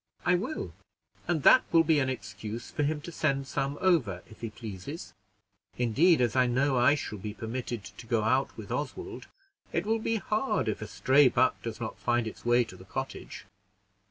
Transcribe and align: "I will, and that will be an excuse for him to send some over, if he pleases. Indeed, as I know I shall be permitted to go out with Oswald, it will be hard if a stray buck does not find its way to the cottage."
"I 0.25 0.33
will, 0.33 0.73
and 1.27 1.43
that 1.43 1.63
will 1.71 1.83
be 1.83 1.99
an 1.99 2.09
excuse 2.09 2.71
for 2.71 2.81
him 2.81 3.01
to 3.01 3.11
send 3.11 3.45
some 3.45 3.77
over, 3.81 4.23
if 4.27 4.41
he 4.41 4.49
pleases. 4.49 5.13
Indeed, 5.77 6.21
as 6.21 6.35
I 6.35 6.47
know 6.47 6.75
I 6.75 6.95
shall 6.95 7.19
be 7.19 7.35
permitted 7.35 7.83
to 7.83 8.07
go 8.07 8.23
out 8.23 8.57
with 8.57 8.71
Oswald, 8.71 9.27
it 9.71 9.85
will 9.85 9.99
be 9.99 10.15
hard 10.15 10.67
if 10.67 10.81
a 10.81 10.87
stray 10.87 11.27
buck 11.29 11.61
does 11.61 11.79
not 11.79 11.99
find 11.99 12.25
its 12.25 12.43
way 12.43 12.63
to 12.63 12.75
the 12.75 12.85
cottage." 12.85 13.45